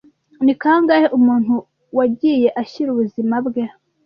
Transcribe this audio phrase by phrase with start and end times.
[0.45, 1.53] Ni kangahe umuntu
[1.97, 3.63] wagiye ashyira ubuzima bwe